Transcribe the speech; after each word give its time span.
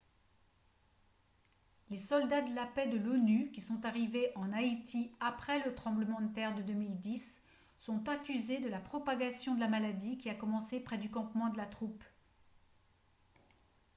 les 1.91 1.99
soldats 1.99 2.41
de 2.41 2.55
la 2.55 2.65
paix 2.65 2.87
de 2.87 2.97
l'onu 2.97 3.51
qui 3.51 3.61
sont 3.61 3.85
arrivés 3.85 4.31
en 4.35 4.51
haïti 4.51 5.13
après 5.19 5.63
le 5.63 5.75
tremblement 5.75 6.19
de 6.21 6.33
terre 6.33 6.55
de 6.55 6.63
2010 6.63 7.39
sont 7.77 8.09
accusés 8.09 8.57
de 8.59 8.67
la 8.67 8.79
propagation 8.79 9.53
de 9.53 9.59
la 9.59 9.67
maladie 9.67 10.17
qui 10.17 10.31
a 10.31 10.33
commencé 10.33 10.79
près 10.79 10.97
du 10.97 11.11
campement 11.11 11.49
de 11.49 11.57
la 11.57 11.67
troupe 11.67 12.03